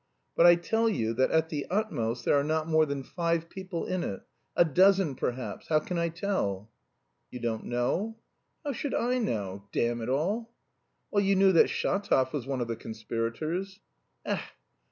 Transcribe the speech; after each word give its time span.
"But 0.35 0.47
I 0.47 0.55
tell 0.55 0.89
you 0.89 1.13
that 1.13 1.29
at 1.29 1.49
the 1.49 1.67
utmost 1.69 2.25
there 2.25 2.33
are 2.35 2.43
not 2.43 2.67
more 2.67 2.87
than 2.87 3.03
five 3.03 3.51
people 3.51 3.85
in 3.85 4.03
it 4.03 4.21
a 4.55 4.65
dozen 4.65 5.13
perhaps. 5.13 5.67
How 5.67 5.77
can 5.79 5.99
I 5.99 6.09
tell?" 6.09 6.71
"You 7.29 7.39
don't 7.39 7.65
know?" 7.65 8.17
"How 8.65 8.71
should 8.71 8.95
I 8.95 9.19
know? 9.19 9.67
damn 9.71 10.01
it 10.01 10.09
all." 10.09 10.55
"Why, 11.11 11.19
you 11.21 11.35
knew 11.35 11.51
that 11.51 11.69
Shatov 11.69 12.33
was 12.33 12.47
one 12.47 12.61
of 12.61 12.67
the 12.67 12.75
conspirators." 12.75 13.79
"Ech!" 14.25 14.41